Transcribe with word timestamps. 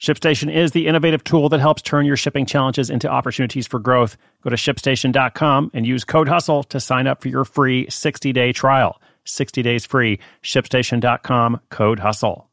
ShipStation 0.00 0.54
is 0.54 0.70
the 0.70 0.86
innovative 0.86 1.24
tool 1.24 1.48
that 1.48 1.60
helps 1.60 1.82
turn 1.82 2.06
your 2.06 2.16
shipping 2.16 2.46
challenges 2.46 2.88
into 2.88 3.08
opportunities 3.08 3.66
for 3.66 3.80
growth. 3.80 4.16
Go 4.42 4.50
to 4.50 4.56
shipstation.com 4.56 5.72
and 5.74 5.86
use 5.86 6.04
code 6.04 6.28
HUSTLE 6.28 6.64
to 6.64 6.78
sign 6.78 7.08
up 7.08 7.20
for 7.20 7.28
your 7.28 7.44
free 7.44 7.90
60 7.90 8.32
day 8.32 8.52
trial. 8.52 9.00
60 9.24 9.62
days 9.62 9.86
free. 9.86 10.20
ShipStation.com, 10.42 11.60
code 11.70 11.98
HUSTLE. 11.98 12.48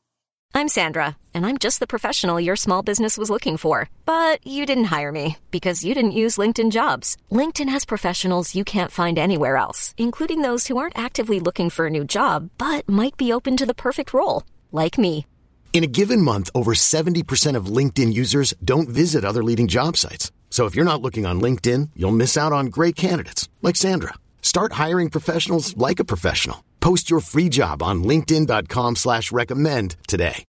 I'm 0.55 0.69
Sandra, 0.69 1.17
and 1.33 1.45
I'm 1.45 1.57
just 1.57 1.81
the 1.81 1.85
professional 1.85 2.39
your 2.39 2.55
small 2.55 2.81
business 2.81 3.17
was 3.17 3.29
looking 3.29 3.57
for. 3.57 3.89
But 4.05 4.45
you 4.47 4.65
didn't 4.65 4.85
hire 4.85 5.11
me 5.11 5.37
because 5.51 5.85
you 5.85 5.93
didn't 5.93 6.19
use 6.23 6.37
LinkedIn 6.37 6.71
jobs. 6.71 7.17
LinkedIn 7.31 7.69
has 7.69 7.85
professionals 7.85 8.55
you 8.55 8.63
can't 8.63 8.91
find 8.91 9.19
anywhere 9.19 9.57
else, 9.57 9.93
including 9.97 10.41
those 10.41 10.65
who 10.65 10.77
aren't 10.77 10.97
actively 10.97 11.39
looking 11.39 11.69
for 11.69 11.85
a 11.87 11.91
new 11.91 12.05
job 12.05 12.49
but 12.57 12.89
might 12.89 13.17
be 13.17 13.31
open 13.31 13.55
to 13.57 13.65
the 13.67 13.75
perfect 13.75 14.13
role, 14.13 14.43
like 14.71 14.97
me. 14.97 15.27
In 15.75 15.83
a 15.83 15.87
given 15.87 16.21
month, 16.21 16.49
over 16.55 16.73
70% 16.73 17.57
of 17.57 17.65
LinkedIn 17.65 18.13
users 18.13 18.53
don't 18.63 18.87
visit 18.87 19.25
other 19.25 19.43
leading 19.43 19.67
job 19.67 19.97
sites. 19.97 20.31
So 20.49 20.67
if 20.67 20.73
you're 20.73 20.91
not 20.91 21.01
looking 21.01 21.25
on 21.25 21.41
LinkedIn, 21.41 21.89
you'll 21.97 22.11
miss 22.11 22.37
out 22.37 22.53
on 22.53 22.67
great 22.67 22.95
candidates 22.95 23.49
like 23.61 23.75
Sandra. 23.75 24.13
Start 24.41 24.71
hiring 24.83 25.09
professionals 25.09 25.75
like 25.75 25.99
a 25.99 26.05
professional. 26.05 26.63
Post 26.79 27.09
your 27.09 27.19
free 27.19 27.49
job 27.49 27.83
on 27.83 28.05
LinkedIn.com 28.05 28.95
slash 28.95 29.33
recommend 29.33 29.97
today. 30.07 30.45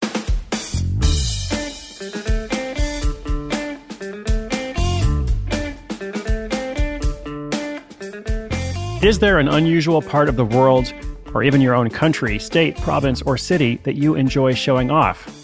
Is 9.02 9.18
there 9.18 9.38
an 9.38 9.48
unusual 9.48 10.00
part 10.00 10.30
of 10.30 10.36
the 10.36 10.46
world, 10.46 10.94
or 11.34 11.42
even 11.42 11.60
your 11.60 11.74
own 11.74 11.90
country, 11.90 12.38
state, 12.38 12.76
province, 12.78 13.22
or 13.22 13.36
city 13.36 13.76
that 13.84 13.96
you 13.96 14.14
enjoy 14.14 14.54
showing 14.54 14.90
off? 14.90 15.36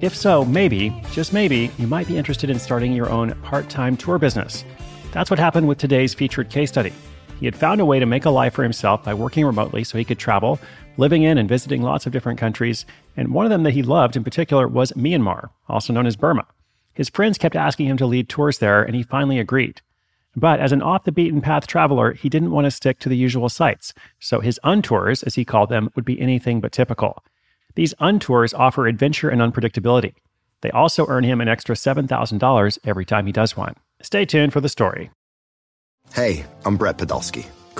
If 0.00 0.16
so, 0.16 0.44
maybe, 0.44 0.92
just 1.12 1.32
maybe, 1.32 1.70
you 1.78 1.86
might 1.86 2.08
be 2.08 2.18
interested 2.18 2.50
in 2.50 2.58
starting 2.58 2.92
your 2.92 3.08
own 3.08 3.34
part 3.42 3.68
time 3.68 3.96
tour 3.96 4.18
business. 4.18 4.64
That's 5.12 5.30
what 5.30 5.38
happened 5.38 5.68
with 5.68 5.78
today's 5.78 6.14
featured 6.14 6.50
case 6.50 6.70
study. 6.70 6.92
He 7.38 7.46
had 7.46 7.56
found 7.56 7.80
a 7.80 7.84
way 7.84 7.98
to 7.98 8.06
make 8.06 8.24
a 8.24 8.30
life 8.30 8.54
for 8.54 8.62
himself 8.62 9.04
by 9.04 9.14
working 9.14 9.44
remotely 9.44 9.84
so 9.84 9.98
he 9.98 10.04
could 10.04 10.18
travel, 10.18 10.58
living 10.96 11.22
in 11.22 11.38
and 11.38 11.48
visiting 11.48 11.82
lots 11.82 12.06
of 12.06 12.12
different 12.12 12.38
countries, 12.38 12.86
and 13.16 13.34
one 13.34 13.46
of 13.46 13.50
them 13.50 13.62
that 13.64 13.74
he 13.74 13.82
loved 13.82 14.16
in 14.16 14.24
particular 14.24 14.68
was 14.68 14.92
Myanmar, 14.92 15.50
also 15.68 15.92
known 15.92 16.06
as 16.06 16.16
Burma. 16.16 16.46
His 16.94 17.08
friends 17.08 17.38
kept 17.38 17.56
asking 17.56 17.86
him 17.86 17.96
to 17.96 18.06
lead 18.06 18.28
tours 18.28 18.58
there, 18.58 18.82
and 18.82 18.94
he 18.94 19.02
finally 19.02 19.38
agreed. 19.38 19.80
But 20.34 20.60
as 20.60 20.72
an 20.72 20.82
off 20.82 21.04
the 21.04 21.12
beaten 21.12 21.40
path 21.40 21.66
traveler, 21.66 22.12
he 22.12 22.28
didn't 22.28 22.52
want 22.52 22.64
to 22.64 22.70
stick 22.70 22.98
to 23.00 23.08
the 23.08 23.16
usual 23.16 23.48
sites, 23.48 23.92
so 24.18 24.40
his 24.40 24.58
untours, 24.64 25.22
as 25.22 25.34
he 25.34 25.44
called 25.44 25.68
them, 25.68 25.90
would 25.94 26.04
be 26.04 26.20
anything 26.20 26.60
but 26.60 26.72
typical. 26.72 27.22
These 27.74 27.94
untours 28.00 28.58
offer 28.58 28.86
adventure 28.86 29.28
and 29.28 29.40
unpredictability. 29.40 30.14
They 30.62 30.70
also 30.70 31.06
earn 31.08 31.24
him 31.24 31.40
an 31.40 31.48
extra 31.48 31.74
$7,000 31.74 32.78
every 32.84 33.04
time 33.04 33.26
he 33.26 33.32
does 33.32 33.56
one. 33.56 33.74
Stay 34.00 34.24
tuned 34.24 34.52
for 34.52 34.60
the 34.60 34.68
story. 34.68 35.10
Hey, 36.14 36.44
I'm 36.64 36.76
Brett 36.76 36.98
Podolsky, 36.98 37.46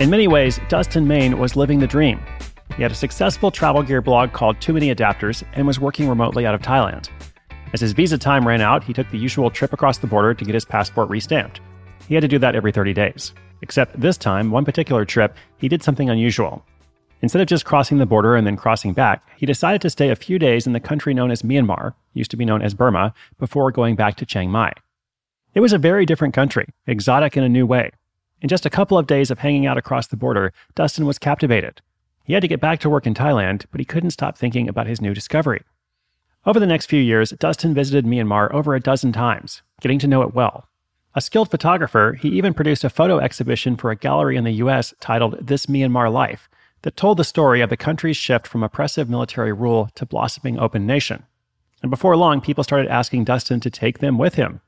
In 0.00 0.10
many 0.10 0.26
ways, 0.26 0.58
Dustin 0.68 1.06
Main 1.06 1.38
was 1.38 1.54
living 1.54 1.78
the 1.78 1.86
dream. 1.86 2.20
He 2.76 2.82
had 2.82 2.90
a 2.90 2.96
successful 2.96 3.52
travel 3.52 3.80
gear 3.80 4.02
blog 4.02 4.32
called 4.32 4.60
Too 4.60 4.72
Many 4.72 4.92
Adapters 4.92 5.44
and 5.52 5.68
was 5.68 5.78
working 5.78 6.08
remotely 6.08 6.44
out 6.46 6.54
of 6.54 6.62
Thailand. 6.62 7.10
As 7.72 7.80
his 7.80 7.92
visa 7.92 8.18
time 8.18 8.46
ran 8.46 8.60
out, 8.60 8.82
he 8.82 8.92
took 8.92 9.08
the 9.10 9.18
usual 9.18 9.50
trip 9.50 9.72
across 9.72 9.98
the 9.98 10.08
border 10.08 10.34
to 10.34 10.44
get 10.44 10.52
his 10.52 10.64
passport 10.64 11.08
restamped. 11.10 11.60
He 12.08 12.14
had 12.14 12.22
to 12.22 12.28
do 12.28 12.40
that 12.40 12.56
every 12.56 12.72
30 12.72 12.92
days. 12.92 13.34
Except 13.62 13.98
this 14.00 14.16
time, 14.16 14.50
one 14.50 14.64
particular 14.64 15.04
trip, 15.04 15.36
he 15.58 15.68
did 15.68 15.84
something 15.84 16.10
unusual. 16.10 16.64
Instead 17.22 17.42
of 17.42 17.46
just 17.46 17.64
crossing 17.64 17.98
the 17.98 18.04
border 18.04 18.34
and 18.34 18.44
then 18.44 18.56
crossing 18.56 18.94
back, 18.94 19.22
he 19.36 19.46
decided 19.46 19.80
to 19.80 19.90
stay 19.90 20.10
a 20.10 20.16
few 20.16 20.40
days 20.40 20.66
in 20.66 20.72
the 20.72 20.80
country 20.80 21.14
known 21.14 21.30
as 21.30 21.42
Myanmar, 21.42 21.94
used 22.14 22.32
to 22.32 22.36
be 22.36 22.44
known 22.44 22.62
as 22.62 22.74
Burma, 22.74 23.14
before 23.38 23.70
going 23.70 23.94
back 23.94 24.16
to 24.16 24.26
Chiang 24.26 24.50
Mai. 24.50 24.72
It 25.54 25.60
was 25.60 25.72
a 25.72 25.78
very 25.78 26.04
different 26.04 26.34
country, 26.34 26.66
exotic 26.84 27.36
in 27.36 27.44
a 27.44 27.48
new 27.48 27.64
way. 27.64 27.92
In 28.44 28.48
just 28.48 28.66
a 28.66 28.70
couple 28.70 28.98
of 28.98 29.06
days 29.06 29.30
of 29.30 29.38
hanging 29.38 29.64
out 29.64 29.78
across 29.78 30.06
the 30.06 30.18
border, 30.18 30.52
Dustin 30.74 31.06
was 31.06 31.18
captivated. 31.18 31.80
He 32.24 32.34
had 32.34 32.42
to 32.42 32.46
get 32.46 32.60
back 32.60 32.78
to 32.80 32.90
work 32.90 33.06
in 33.06 33.14
Thailand, 33.14 33.64
but 33.70 33.80
he 33.80 33.86
couldn't 33.86 34.10
stop 34.10 34.36
thinking 34.36 34.68
about 34.68 34.86
his 34.86 35.00
new 35.00 35.14
discovery. 35.14 35.62
Over 36.44 36.60
the 36.60 36.66
next 36.66 36.84
few 36.84 37.00
years, 37.00 37.30
Dustin 37.30 37.72
visited 37.72 38.04
Myanmar 38.04 38.52
over 38.52 38.74
a 38.74 38.80
dozen 38.80 39.12
times, 39.12 39.62
getting 39.80 39.98
to 40.00 40.06
know 40.06 40.20
it 40.20 40.34
well. 40.34 40.68
A 41.14 41.22
skilled 41.22 41.50
photographer, 41.50 42.18
he 42.20 42.28
even 42.36 42.52
produced 42.52 42.84
a 42.84 42.90
photo 42.90 43.18
exhibition 43.18 43.76
for 43.76 43.90
a 43.90 43.96
gallery 43.96 44.36
in 44.36 44.44
the 44.44 44.60
US 44.64 44.92
titled 45.00 45.38
This 45.40 45.64
Myanmar 45.64 46.12
Life 46.12 46.50
that 46.82 46.98
told 46.98 47.16
the 47.16 47.24
story 47.24 47.62
of 47.62 47.70
the 47.70 47.78
country's 47.78 48.18
shift 48.18 48.46
from 48.46 48.62
oppressive 48.62 49.08
military 49.08 49.54
rule 49.54 49.88
to 49.94 50.04
blossoming 50.04 50.58
open 50.58 50.86
nation. 50.86 51.24
And 51.80 51.90
before 51.90 52.14
long, 52.14 52.42
people 52.42 52.62
started 52.62 52.90
asking 52.90 53.24
Dustin 53.24 53.60
to 53.60 53.70
take 53.70 54.00
them 54.00 54.18
with 54.18 54.34
him. 54.34 54.60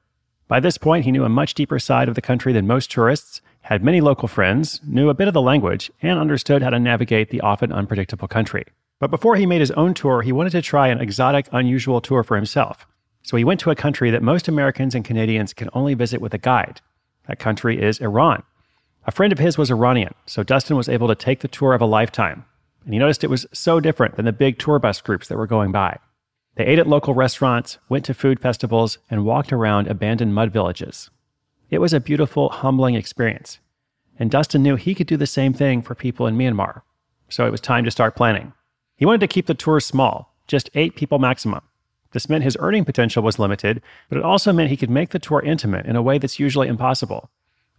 By 0.49 0.61
this 0.61 0.79
point, 0.79 1.05
he 1.05 1.11
knew 1.11 1.25
a 1.25 1.29
much 1.29 1.55
deeper 1.55 1.79
side 1.79 2.09
of 2.09 2.15
the 2.15 2.23
country 2.23 2.53
than 2.53 2.67
most 2.67 2.91
tourists, 2.91 3.43
had 3.67 3.83
many 3.83 4.01
local 4.01 4.29
friends, 4.29 4.81
knew 4.87 5.09
a 5.09 5.15
bit 5.15 5.27
of 5.27 5.35
the 5.35 5.43
language, 5.43 5.91
and 6.01 6.21
understood 6.21 6.63
how 6.63 6.71
to 6.71 6.79
navigate 6.79 7.31
the 7.31 7.41
often 7.41 7.73
unpredictable 7.73 8.29
country. 8.29 8.65
But 9.01 9.11
before 9.11 9.35
he 9.35 9.45
made 9.45 9.59
his 9.59 9.73
own 9.73 9.93
tour, 9.93 10.23
he 10.23 10.31
wanted 10.31 10.51
to 10.51 10.63
try 10.63 10.87
an 10.87 11.01
exotic, 11.01 11.49
unusual 11.51 12.01
tour 12.01 12.23
for 12.23 12.37
himself. 12.37 12.87
So 13.25 13.37
he 13.37 13.43
went 13.43 13.59
to 13.61 13.73
a 13.73 13.75
country 13.75 14.13
that 14.13 14.23
most 14.23 14.47
Americans 14.47 14.95
and 14.95 15.05
Canadians 15.05 15.53
can 15.53 15.69
only 15.73 15.95
visit 15.95 16.21
with 16.21 16.33
a 16.33 16.39
guide. 16.39 16.81
That 17.27 17.41
country 17.41 17.83
is 17.83 17.99
Iran. 17.99 18.45
A 19.05 19.11
friend 19.11 19.33
of 19.33 19.41
his 19.41 19.59
was 19.59 19.73
Iranian, 19.73 20.15
so 20.27 20.45
Dustin 20.45 20.77
was 20.77 20.89
able 20.89 21.09
to 21.09 21.17
take 21.17 21.41
the 21.41 21.49
tour 21.49 21.75
of 21.75 21.81
a 21.81 21.87
lifetime. 21.87 22.45
And 22.85 22.95
he 22.95 23.01
noticed 23.01 23.25
it 23.25 23.31
was 23.31 23.47
so 23.53 23.81
different 23.81 24.15
than 24.15 24.27
the 24.27 24.33
big 24.33 24.61
tour 24.61 24.79
bus 24.79 25.01
groups 25.01 25.27
that 25.27 25.39
were 25.39 25.49
going 25.49 25.73
by. 25.73 25.99
They 26.55 26.67
ate 26.67 26.79
at 26.79 26.87
local 26.87 27.15
restaurants, 27.15 27.79
went 27.89 28.05
to 28.05 28.15
food 28.15 28.39
festivals, 28.39 28.99
and 29.11 29.25
walked 29.25 29.53
around 29.53 29.89
abandoned 29.89 30.37
mud 30.37 30.53
villages. 30.53 31.11
It 31.69 31.79
was 31.79 31.93
a 31.93 32.01
beautiful, 32.01 32.49
humbling 32.49 32.95
experience. 32.95 33.59
And 34.19 34.31
Dustin 34.31 34.63
knew 34.63 34.77
he 34.77 34.95
could 34.95 35.07
do 35.07 35.17
the 35.17 35.27
same 35.27 35.53
thing 35.53 35.83
for 35.83 35.95
people 35.95 36.27
in 36.27 36.37
Myanmar. 36.37 36.83
So 37.29 37.47
it 37.47 37.51
was 37.51 37.61
time 37.61 37.85
to 37.85 37.91
start 37.91 38.15
planning. 38.15 38.53
He 38.97 39.05
wanted 39.05 39.21
to 39.21 39.29
keep 39.29 39.47
the 39.47 39.55
tour 39.55 39.81
small, 39.81 40.35
just 40.47 40.71
eight 40.75 40.95
people 40.95 41.19
maximum. 41.19 41.63
This 42.13 42.29
meant 42.29 42.45
his 42.45 42.57
earning 42.61 42.85
potential 42.85 43.23
was 43.23 43.39
limited, 43.39 43.83
but 44.09 44.17
it 44.17 44.25
also 44.25 44.53
meant 44.53 44.71
he 44.71 44.77
could 44.77 44.91
make 44.91 45.11
the 45.11 45.19
tour 45.19 45.43
intimate 45.43 45.87
in 45.87 45.97
a 45.97 46.03
way 46.03 46.19
that's 46.19 46.39
usually 46.39 46.69
impossible. 46.69 47.31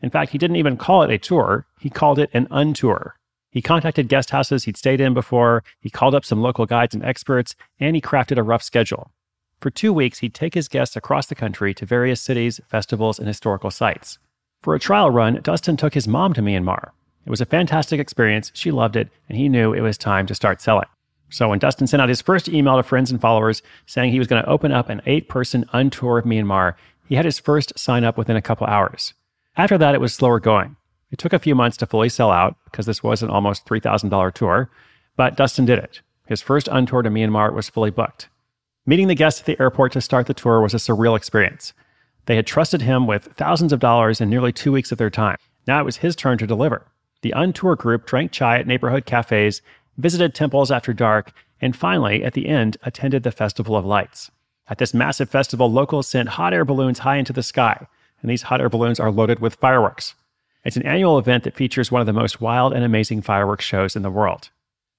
In 0.01 0.09
fact, 0.09 0.31
he 0.31 0.37
didn't 0.37 0.57
even 0.57 0.77
call 0.77 1.01
it 1.01 1.09
a 1.09 1.17
tour, 1.17 1.65
he 1.79 1.89
called 1.89 2.19
it 2.19 2.29
an 2.33 2.47
untour. 2.47 3.13
He 3.49 3.61
contacted 3.61 4.09
guest 4.09 4.29
houses 4.29 4.65
he'd 4.65 4.77
stayed 4.77 5.01
in 5.01 5.13
before, 5.13 5.63
he 5.79 5.89
called 5.89 6.13
up 6.13 6.25
some 6.25 6.41
local 6.41 6.65
guides 6.65 6.93
and 6.93 7.03
experts, 7.03 7.55
and 7.79 7.95
he 7.95 8.01
crafted 8.01 8.37
a 8.37 8.43
rough 8.43 8.61
schedule. 8.61 9.11
For 9.59 9.71
two 9.71 9.91
weeks, 9.91 10.19
he'd 10.19 10.35
take 10.35 10.53
his 10.53 10.67
guests 10.67 10.95
across 10.95 11.25
the 11.25 11.35
country 11.35 11.73
to 11.73 11.85
various 11.85 12.21
cities, 12.21 12.61
festivals, 12.67 13.17
and 13.17 13.27
historical 13.27 13.71
sites. 13.71 14.19
For 14.61 14.75
a 14.75 14.79
trial 14.79 15.09
run, 15.09 15.39
Dustin 15.41 15.77
took 15.77 15.95
his 15.95 16.07
mom 16.07 16.33
to 16.33 16.41
Myanmar. 16.41 16.91
It 17.25 17.29
was 17.29 17.41
a 17.41 17.45
fantastic 17.45 17.99
experience, 17.99 18.51
she 18.53 18.71
loved 18.71 18.95
it, 18.95 19.09
and 19.27 19.37
he 19.37 19.49
knew 19.49 19.73
it 19.73 19.81
was 19.81 19.97
time 19.97 20.27
to 20.27 20.35
start 20.35 20.61
selling. 20.61 20.87
So 21.29 21.49
when 21.49 21.59
Dustin 21.59 21.87
sent 21.87 22.01
out 22.01 22.09
his 22.09 22.21
first 22.21 22.47
email 22.47 22.77
to 22.77 22.83
friends 22.83 23.11
and 23.11 23.19
followers 23.19 23.61
saying 23.85 24.11
he 24.11 24.19
was 24.19 24.27
going 24.27 24.41
to 24.41 24.49
open 24.49 24.71
up 24.71 24.89
an 24.89 25.01
eight 25.05 25.27
person 25.27 25.65
untour 25.73 26.19
of 26.19 26.25
Myanmar, 26.25 26.75
he 27.07 27.15
had 27.15 27.25
his 27.25 27.39
first 27.39 27.77
sign 27.77 28.03
up 28.03 28.17
within 28.17 28.35
a 28.35 28.41
couple 28.41 28.67
hours. 28.67 29.13
After 29.57 29.77
that, 29.77 29.95
it 29.95 30.01
was 30.01 30.13
slower 30.13 30.39
going. 30.39 30.75
It 31.11 31.17
took 31.17 31.33
a 31.33 31.39
few 31.39 31.55
months 31.55 31.77
to 31.77 31.85
fully 31.85 32.09
sell 32.09 32.31
out 32.31 32.55
because 32.65 32.85
this 32.85 33.01
was 33.01 33.23
an 33.23 33.29
almost 33.29 33.65
$3,000 33.65 34.33
tour, 34.33 34.69
but 35.15 35.35
Dustin 35.35 35.65
did 35.65 35.79
it. 35.79 36.01
His 36.27 36.41
first 36.41 36.67
untour 36.67 37.01
to 37.03 37.09
Myanmar 37.09 37.53
was 37.53 37.69
fully 37.69 37.89
booked. 37.89 38.29
Meeting 38.89 39.09
the 39.09 39.15
guests 39.15 39.41
at 39.41 39.45
the 39.45 39.59
airport 39.61 39.91
to 39.91 39.99
start 39.99 40.27
the 40.27 40.33
tour 40.33 40.61
was 40.61 40.73
a 40.73 40.77
surreal 40.77 41.17
experience. 41.17 41.73
They 42.25 42.37
had 42.37 42.47
trusted 42.47 42.81
him 42.81 43.05
with 43.05 43.33
thousands 43.35 43.73
of 43.73 43.81
dollars 43.81 44.21
and 44.21 44.31
nearly 44.31 44.53
two 44.53 44.71
weeks 44.71 44.93
of 44.93 44.97
their 44.97 45.09
time. 45.09 45.35
Now 45.67 45.81
it 45.81 45.83
was 45.83 45.97
his 45.97 46.15
turn 46.15 46.37
to 46.37 46.47
deliver. 46.47 46.87
The 47.21 47.33
untour 47.35 47.75
group 47.75 48.05
drank 48.05 48.31
chai 48.31 48.59
at 48.59 48.65
neighborhood 48.65 49.05
cafes, 49.05 49.61
visited 49.97 50.33
temples 50.33 50.71
after 50.71 50.93
dark, 50.93 51.33
and 51.59 51.75
finally, 51.75 52.23
at 52.23 52.31
the 52.31 52.47
end, 52.47 52.77
attended 52.81 53.23
the 53.23 53.31
Festival 53.31 53.75
of 53.75 53.85
Lights. 53.85 54.31
At 54.69 54.77
this 54.77 54.93
massive 54.93 55.29
festival, 55.29 55.69
locals 55.69 56.07
sent 56.07 56.29
hot 56.29 56.53
air 56.53 56.63
balloons 56.63 56.99
high 56.99 57.17
into 57.17 57.33
the 57.33 57.43
sky, 57.43 57.87
and 58.21 58.31
these 58.31 58.43
hot 58.43 58.61
air 58.61 58.69
balloons 58.69 59.01
are 59.01 59.11
loaded 59.11 59.39
with 59.39 59.55
fireworks. 59.55 60.15
It's 60.63 60.77
an 60.77 60.85
annual 60.85 61.19
event 61.19 61.43
that 61.43 61.57
features 61.57 61.91
one 61.91 61.99
of 61.99 62.07
the 62.07 62.13
most 62.13 62.39
wild 62.39 62.71
and 62.71 62.85
amazing 62.85 63.21
fireworks 63.21 63.65
shows 63.65 63.97
in 63.97 64.01
the 64.03 64.09
world. 64.09 64.49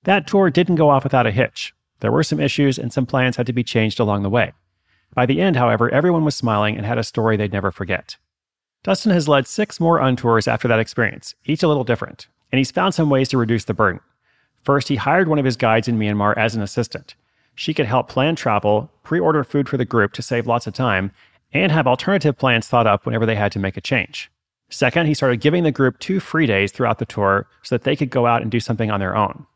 That 0.02 0.26
tour 0.26 0.50
didn't 0.50 0.76
go 0.76 0.90
off 0.90 1.04
without 1.04 1.26
a 1.26 1.30
hitch. 1.30 1.72
There 2.00 2.12
were 2.12 2.22
some 2.22 2.40
issues, 2.40 2.78
and 2.78 2.92
some 2.92 3.06
plans 3.06 3.36
had 3.36 3.46
to 3.46 3.52
be 3.52 3.64
changed 3.64 3.98
along 3.98 4.22
the 4.22 4.30
way. 4.30 4.52
By 5.14 5.26
the 5.26 5.40
end, 5.40 5.56
however, 5.56 5.90
everyone 5.90 6.24
was 6.24 6.36
smiling 6.36 6.76
and 6.76 6.86
had 6.86 6.98
a 6.98 7.04
story 7.04 7.36
they'd 7.36 7.52
never 7.52 7.72
forget. 7.72 8.16
Dustin 8.84 9.12
has 9.12 9.28
led 9.28 9.46
six 9.46 9.80
more 9.80 9.98
untours 9.98 10.46
after 10.46 10.68
that 10.68 10.78
experience, 10.78 11.34
each 11.44 11.62
a 11.62 11.68
little 11.68 11.84
different, 11.84 12.28
and 12.52 12.58
he's 12.58 12.70
found 12.70 12.94
some 12.94 13.10
ways 13.10 13.28
to 13.30 13.38
reduce 13.38 13.64
the 13.64 13.74
burden. 13.74 14.00
First, 14.62 14.88
he 14.88 14.96
hired 14.96 15.28
one 15.28 15.38
of 15.38 15.44
his 15.44 15.56
guides 15.56 15.88
in 15.88 15.98
Myanmar 15.98 16.36
as 16.36 16.54
an 16.54 16.62
assistant. 16.62 17.14
She 17.54 17.74
could 17.74 17.86
help 17.86 18.08
plan 18.08 18.36
travel, 18.36 18.90
pre 19.02 19.18
order 19.18 19.42
food 19.42 19.68
for 19.68 19.76
the 19.76 19.84
group 19.84 20.12
to 20.12 20.22
save 20.22 20.46
lots 20.46 20.66
of 20.66 20.74
time, 20.74 21.10
and 21.52 21.72
have 21.72 21.86
alternative 21.86 22.38
plans 22.38 22.68
thought 22.68 22.86
up 22.86 23.04
whenever 23.04 23.26
they 23.26 23.34
had 23.34 23.50
to 23.52 23.58
make 23.58 23.76
a 23.76 23.80
change. 23.80 24.30
Second, 24.70 25.06
he 25.06 25.14
started 25.14 25.40
giving 25.40 25.64
the 25.64 25.72
group 25.72 25.98
two 25.98 26.20
free 26.20 26.46
days 26.46 26.70
throughout 26.70 26.98
the 26.98 27.06
tour 27.06 27.48
so 27.62 27.74
that 27.74 27.84
they 27.84 27.96
could 27.96 28.10
go 28.10 28.26
out 28.26 28.42
and 28.42 28.50
do 28.50 28.60
something 28.60 28.90
on 28.90 29.00
their 29.00 29.16
own. 29.16 29.46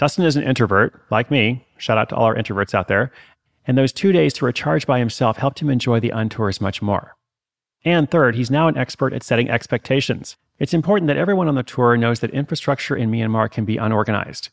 Dustin 0.00 0.24
is 0.24 0.34
an 0.34 0.44
introvert, 0.44 0.98
like 1.10 1.30
me. 1.30 1.66
Shout 1.76 1.98
out 1.98 2.08
to 2.08 2.16
all 2.16 2.24
our 2.24 2.34
introverts 2.34 2.74
out 2.74 2.88
there. 2.88 3.12
And 3.66 3.76
those 3.76 3.92
two 3.92 4.12
days 4.12 4.32
to 4.32 4.46
recharge 4.46 4.86
by 4.86 4.98
himself 4.98 5.36
helped 5.36 5.60
him 5.60 5.68
enjoy 5.68 6.00
the 6.00 6.08
untours 6.08 6.58
much 6.58 6.80
more. 6.80 7.16
And 7.84 8.10
third, 8.10 8.34
he's 8.34 8.50
now 8.50 8.66
an 8.66 8.78
expert 8.78 9.12
at 9.12 9.22
setting 9.22 9.50
expectations. 9.50 10.38
It's 10.58 10.72
important 10.72 11.08
that 11.08 11.18
everyone 11.18 11.48
on 11.48 11.54
the 11.54 11.62
tour 11.62 11.98
knows 11.98 12.20
that 12.20 12.30
infrastructure 12.30 12.96
in 12.96 13.10
Myanmar 13.10 13.50
can 13.50 13.66
be 13.66 13.76
unorganized. 13.76 14.48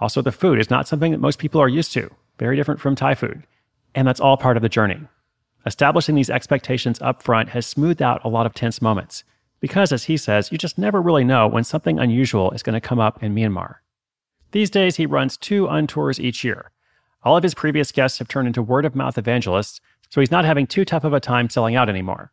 Also, 0.00 0.20
the 0.20 0.32
food 0.32 0.58
is 0.58 0.68
not 0.68 0.86
something 0.86 1.12
that 1.12 1.18
most 1.18 1.38
people 1.38 1.62
are 1.62 1.68
used 1.68 1.94
to, 1.94 2.10
very 2.38 2.54
different 2.54 2.78
from 2.78 2.94
Thai 2.94 3.14
food. 3.14 3.44
And 3.94 4.06
that's 4.06 4.20
all 4.20 4.36
part 4.36 4.58
of 4.58 4.62
the 4.62 4.68
journey. 4.68 5.00
Establishing 5.64 6.14
these 6.14 6.28
expectations 6.28 7.00
up 7.00 7.22
front 7.22 7.48
has 7.48 7.66
smoothed 7.66 8.02
out 8.02 8.22
a 8.22 8.28
lot 8.28 8.44
of 8.44 8.52
tense 8.52 8.82
moments. 8.82 9.24
Because, 9.60 9.92
as 9.92 10.04
he 10.04 10.18
says, 10.18 10.52
you 10.52 10.58
just 10.58 10.76
never 10.76 11.00
really 11.00 11.24
know 11.24 11.48
when 11.48 11.64
something 11.64 11.98
unusual 11.98 12.50
is 12.50 12.62
going 12.62 12.74
to 12.74 12.86
come 12.86 13.00
up 13.00 13.22
in 13.22 13.34
Myanmar. 13.34 13.76
These 14.52 14.70
days, 14.70 14.96
he 14.96 15.06
runs 15.06 15.36
two 15.36 15.66
untours 15.66 16.18
each 16.18 16.42
year. 16.42 16.70
All 17.22 17.36
of 17.36 17.42
his 17.42 17.54
previous 17.54 17.92
guests 17.92 18.18
have 18.18 18.28
turned 18.28 18.48
into 18.48 18.62
word 18.62 18.84
of 18.84 18.96
mouth 18.96 19.18
evangelists, 19.18 19.80
so 20.08 20.20
he's 20.20 20.30
not 20.30 20.44
having 20.44 20.66
too 20.66 20.84
tough 20.84 21.04
of 21.04 21.12
a 21.12 21.20
time 21.20 21.48
selling 21.48 21.76
out 21.76 21.88
anymore. 21.88 22.32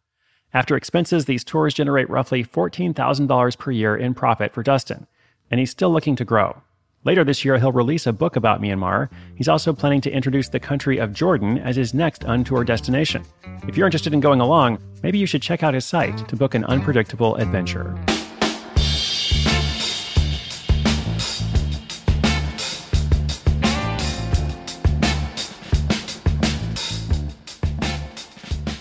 After 0.54 0.76
expenses, 0.76 1.26
these 1.26 1.44
tours 1.44 1.74
generate 1.74 2.10
roughly 2.10 2.44
$14,000 2.44 3.58
per 3.58 3.72
year 3.72 3.96
in 3.96 4.14
profit 4.14 4.54
for 4.54 4.64
Dustin, 4.64 5.06
and 5.52 5.60
he's 5.60 5.72
still 5.72 5.92
looking 5.92 6.16
to 6.16 6.26
grow. 6.26 6.62
Later 7.04 7.24
this 7.24 7.46
year, 7.46 7.58
he'll 7.58 7.72
release 7.72 8.08
a 8.08 8.14
book 8.14 8.36
about 8.36 8.62
Myanmar. 8.62 9.10
He's 9.36 9.48
also 9.48 9.72
planning 9.72 10.02
to 10.02 10.12
introduce 10.12 10.50
the 10.50 10.60
country 10.60 10.98
of 10.98 11.14
Jordan 11.14 11.58
as 11.60 11.76
his 11.76 11.94
next 11.94 12.24
untour 12.24 12.66
destination. 12.66 13.24
If 13.68 13.78
you're 13.78 13.88
interested 13.88 14.14
in 14.14 14.20
going 14.20 14.42
along, 14.42 14.80
maybe 15.04 15.20
you 15.20 15.28
should 15.28 15.42
check 15.42 15.64
out 15.64 15.74
his 15.74 15.86
site 15.86 16.28
to 16.28 16.36
book 16.36 16.56
an 16.56 16.66
unpredictable 16.66 17.36
adventure. 17.36 17.96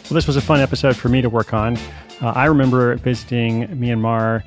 Well, 0.08 0.14
this 0.14 0.28
was 0.28 0.36
a 0.36 0.40
fun 0.40 0.60
episode 0.60 0.94
for 0.94 1.08
me 1.08 1.20
to 1.20 1.28
work 1.28 1.52
on. 1.52 1.76
Uh, 2.22 2.28
I 2.28 2.44
remember 2.44 2.94
visiting 2.94 3.66
Myanmar 3.66 4.44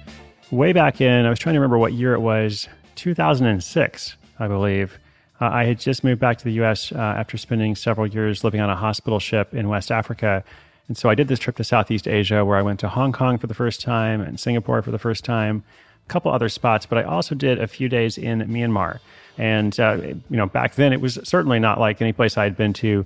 way 0.51 0.71
back 0.71 1.01
in, 1.01 1.25
I 1.25 1.29
was 1.29 1.37
trying 1.37 1.55
to 1.55 1.59
remember 1.59 1.77
what 1.77 1.91
year 1.91 2.13
it 2.13 2.21
was, 2.21 2.69
2006, 2.95 4.15
I 4.39 4.47
believe. 4.47 4.97
Uh, 5.41 5.49
I 5.51 5.65
had 5.65 5.77
just 5.77 6.05
moved 6.05 6.21
back 6.21 6.37
to 6.37 6.45
the 6.45 6.53
US 6.63 6.93
uh, 6.93 6.95
after 6.95 7.37
spending 7.37 7.75
several 7.75 8.07
years 8.07 8.45
living 8.45 8.61
on 8.61 8.69
a 8.69 8.75
hospital 8.77 9.19
ship 9.19 9.53
in 9.53 9.67
West 9.67 9.91
Africa. 9.91 10.45
And 10.87 10.95
so 10.95 11.09
I 11.09 11.15
did 11.15 11.27
this 11.27 11.39
trip 11.39 11.57
to 11.57 11.65
Southeast 11.65 12.07
Asia 12.07 12.45
where 12.45 12.57
I 12.57 12.61
went 12.61 12.79
to 12.79 12.87
Hong 12.87 13.11
Kong 13.11 13.37
for 13.37 13.47
the 13.47 13.53
first 13.53 13.81
time 13.81 14.21
and 14.21 14.39
Singapore 14.39 14.81
for 14.81 14.91
the 14.91 14.97
first 14.97 15.25
time, 15.25 15.65
a 16.05 16.09
couple 16.09 16.31
other 16.31 16.47
spots, 16.47 16.85
but 16.85 16.99
I 16.99 17.03
also 17.03 17.35
did 17.35 17.59
a 17.59 17.67
few 17.67 17.89
days 17.89 18.17
in 18.17 18.39
Myanmar. 18.43 18.99
And, 19.37 19.77
uh, 19.77 19.97
you 20.01 20.37
know, 20.37 20.45
back 20.45 20.75
then 20.75 20.93
it 20.93 21.01
was 21.01 21.19
certainly 21.23 21.59
not 21.59 21.81
like 21.81 22.01
any 22.01 22.13
place 22.13 22.37
I 22.37 22.45
had 22.45 22.55
been 22.55 22.71
to. 22.73 23.05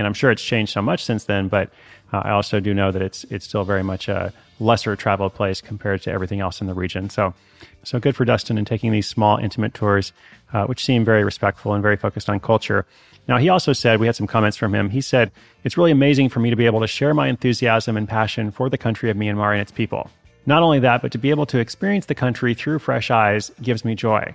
And 0.00 0.06
I'm 0.06 0.14
sure 0.14 0.30
it's 0.30 0.42
changed 0.42 0.72
so 0.72 0.80
much 0.80 1.04
since 1.04 1.24
then, 1.24 1.48
but 1.48 1.68
uh, 2.10 2.22
I 2.24 2.30
also 2.30 2.58
do 2.58 2.72
know 2.72 2.90
that 2.90 3.02
it's, 3.02 3.24
it's 3.24 3.44
still 3.44 3.64
very 3.64 3.82
much 3.84 4.08
a 4.08 4.32
lesser 4.58 4.96
traveled 4.96 5.34
place 5.34 5.60
compared 5.60 6.00
to 6.02 6.10
everything 6.10 6.40
else 6.40 6.62
in 6.62 6.66
the 6.66 6.72
region. 6.72 7.10
So 7.10 7.34
so 7.82 7.98
good 7.98 8.16
for 8.16 8.24
Dustin 8.24 8.56
in 8.56 8.64
taking 8.64 8.92
these 8.92 9.06
small, 9.06 9.36
intimate 9.36 9.74
tours, 9.74 10.14
uh, 10.54 10.64
which 10.64 10.82
seem 10.82 11.04
very 11.04 11.22
respectful 11.22 11.74
and 11.74 11.82
very 11.82 11.96
focused 11.96 12.30
on 12.30 12.40
culture. 12.40 12.86
Now, 13.28 13.36
he 13.36 13.50
also 13.50 13.74
said, 13.74 14.00
we 14.00 14.06
had 14.06 14.16
some 14.16 14.26
comments 14.26 14.56
from 14.56 14.74
him. 14.74 14.88
He 14.88 15.02
said, 15.02 15.30
It's 15.62 15.76
really 15.76 15.90
amazing 15.90 16.30
for 16.30 16.40
me 16.40 16.48
to 16.48 16.56
be 16.56 16.66
able 16.66 16.80
to 16.80 16.86
share 16.86 17.12
my 17.12 17.28
enthusiasm 17.28 17.96
and 17.96 18.08
passion 18.08 18.50
for 18.50 18.70
the 18.70 18.78
country 18.78 19.10
of 19.10 19.16
Myanmar 19.16 19.52
and 19.52 19.60
its 19.60 19.72
people. 19.72 20.10
Not 20.46 20.62
only 20.62 20.78
that, 20.80 21.02
but 21.02 21.12
to 21.12 21.18
be 21.18 21.30
able 21.30 21.46
to 21.46 21.58
experience 21.58 22.06
the 22.06 22.14
country 22.14 22.54
through 22.54 22.78
fresh 22.78 23.10
eyes 23.10 23.52
gives 23.60 23.84
me 23.84 23.94
joy. 23.94 24.34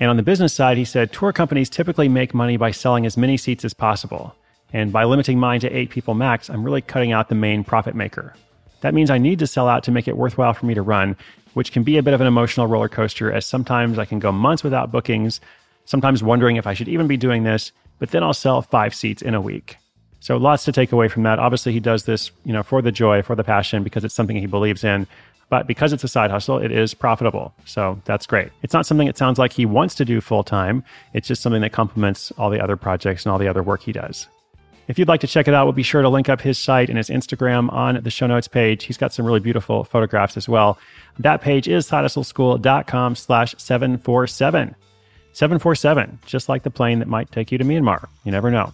And 0.00 0.10
on 0.10 0.16
the 0.16 0.22
business 0.22 0.54
side, 0.54 0.78
he 0.78 0.84
said, 0.84 1.12
Tour 1.12 1.32
companies 1.32 1.68
typically 1.68 2.08
make 2.08 2.34
money 2.34 2.56
by 2.56 2.70
selling 2.70 3.04
as 3.04 3.16
many 3.16 3.36
seats 3.36 3.64
as 3.64 3.74
possible. 3.74 4.34
And 4.72 4.92
by 4.92 5.04
limiting 5.04 5.38
mine 5.38 5.60
to 5.60 5.70
eight 5.70 5.90
people 5.90 6.14
max, 6.14 6.50
I'm 6.50 6.64
really 6.64 6.82
cutting 6.82 7.12
out 7.12 7.28
the 7.28 7.34
main 7.34 7.64
profit 7.64 7.94
maker. 7.94 8.34
That 8.80 8.94
means 8.94 9.10
I 9.10 9.18
need 9.18 9.38
to 9.40 9.46
sell 9.46 9.68
out 9.68 9.82
to 9.84 9.90
make 9.90 10.08
it 10.08 10.16
worthwhile 10.16 10.54
for 10.54 10.66
me 10.66 10.74
to 10.74 10.82
run, 10.82 11.16
which 11.54 11.72
can 11.72 11.82
be 11.82 11.96
a 11.96 12.02
bit 12.02 12.14
of 12.14 12.20
an 12.20 12.26
emotional 12.26 12.66
roller 12.66 12.88
coaster 12.88 13.32
as 13.32 13.46
sometimes 13.46 13.98
I 13.98 14.04
can 14.04 14.18
go 14.18 14.30
months 14.30 14.62
without 14.62 14.92
bookings, 14.92 15.40
sometimes 15.84 16.22
wondering 16.22 16.56
if 16.56 16.66
I 16.66 16.74
should 16.74 16.88
even 16.88 17.06
be 17.06 17.16
doing 17.16 17.42
this, 17.42 17.72
but 17.98 18.10
then 18.10 18.22
I'll 18.22 18.34
sell 18.34 18.62
five 18.62 18.94
seats 18.94 19.22
in 19.22 19.34
a 19.34 19.40
week. 19.40 19.76
So 20.20 20.36
lots 20.36 20.64
to 20.64 20.72
take 20.72 20.92
away 20.92 21.08
from 21.08 21.22
that. 21.22 21.38
Obviously, 21.38 21.72
he 21.72 21.80
does 21.80 22.04
this, 22.04 22.30
you 22.44 22.52
know, 22.52 22.62
for 22.62 22.82
the 22.82 22.92
joy, 22.92 23.22
for 23.22 23.34
the 23.34 23.44
passion, 23.44 23.82
because 23.82 24.04
it's 24.04 24.14
something 24.14 24.36
he 24.36 24.46
believes 24.46 24.84
in. 24.84 25.06
But 25.48 25.66
because 25.66 25.92
it's 25.92 26.04
a 26.04 26.08
side 26.08 26.30
hustle, 26.30 26.58
it 26.58 26.70
is 26.70 26.92
profitable. 26.92 27.54
So 27.64 28.00
that's 28.04 28.26
great. 28.26 28.50
It's 28.62 28.74
not 28.74 28.84
something 28.84 29.08
it 29.08 29.16
sounds 29.16 29.38
like 29.38 29.52
he 29.52 29.64
wants 29.64 29.94
to 29.94 30.04
do 30.04 30.20
full 30.20 30.44
time. 30.44 30.84
It's 31.14 31.26
just 31.26 31.40
something 31.40 31.62
that 31.62 31.72
complements 31.72 32.32
all 32.36 32.50
the 32.50 32.62
other 32.62 32.76
projects 32.76 33.24
and 33.24 33.32
all 33.32 33.38
the 33.38 33.48
other 33.48 33.62
work 33.62 33.82
he 33.82 33.92
does. 33.92 34.28
If 34.88 34.98
you'd 34.98 35.08
like 35.08 35.20
to 35.20 35.26
check 35.26 35.46
it 35.46 35.54
out, 35.54 35.66
we'll 35.66 35.74
be 35.74 35.82
sure 35.82 36.00
to 36.00 36.08
link 36.08 36.30
up 36.30 36.40
his 36.40 36.58
site 36.58 36.88
and 36.88 36.96
his 36.96 37.10
Instagram 37.10 37.70
on 37.72 38.02
the 38.02 38.10
show 38.10 38.26
notes 38.26 38.48
page. 38.48 38.84
He's 38.84 38.96
got 38.96 39.12
some 39.12 39.26
really 39.26 39.38
beautiful 39.38 39.84
photographs 39.84 40.38
as 40.38 40.48
well. 40.48 40.78
That 41.18 41.42
page 41.42 41.68
is 41.68 41.88
sidehustleschool.com 41.88 43.14
slash 43.14 43.54
747. 43.58 44.74
747, 45.34 46.18
just 46.24 46.48
like 46.48 46.62
the 46.62 46.70
plane 46.70 46.98
that 47.00 47.06
might 47.06 47.30
take 47.30 47.52
you 47.52 47.58
to 47.58 47.64
Myanmar. 47.64 48.08
You 48.24 48.32
never 48.32 48.50
know. 48.50 48.72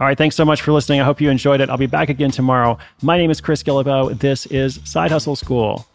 All 0.00 0.06
right, 0.06 0.18
thanks 0.18 0.36
so 0.36 0.44
much 0.44 0.60
for 0.60 0.72
listening. 0.72 1.00
I 1.00 1.04
hope 1.04 1.20
you 1.20 1.30
enjoyed 1.30 1.60
it. 1.60 1.70
I'll 1.70 1.76
be 1.76 1.86
back 1.86 2.08
again 2.08 2.30
tomorrow. 2.30 2.76
My 3.00 3.16
name 3.16 3.30
is 3.30 3.40
Chris 3.40 3.62
Guillebeau. 3.62 4.18
This 4.18 4.46
is 4.46 4.80
Side 4.84 5.10
Hustle 5.10 5.36
School. 5.36 5.86